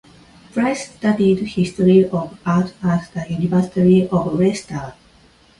Price 0.51 0.91
studied 0.95 1.41
history 1.41 2.09
of 2.09 2.39
art 2.43 2.73
at 2.83 3.07
the 3.13 3.31
University 3.31 4.07
of 4.09 4.33
Leicester. 4.33 4.95